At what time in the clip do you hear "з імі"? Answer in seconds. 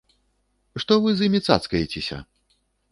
1.21-1.39